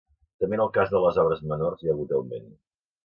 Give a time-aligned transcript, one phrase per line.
[0.43, 2.49] També en el cas de les obres menors hi ha hagut augment.